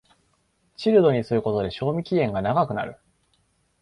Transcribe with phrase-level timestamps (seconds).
[0.77, 2.97] チルドにすることで賞味期限が長くなる